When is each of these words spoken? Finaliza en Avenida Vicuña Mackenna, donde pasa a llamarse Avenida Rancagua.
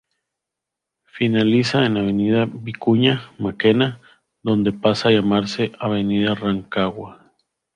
Finaliza 1.05 1.85
en 1.85 1.95
Avenida 1.95 2.45
Vicuña 2.51 3.31
Mackenna, 3.37 4.01
donde 4.41 4.73
pasa 4.73 5.09
a 5.09 5.11
llamarse 5.11 5.73
Avenida 5.77 6.33
Rancagua. 6.33 7.31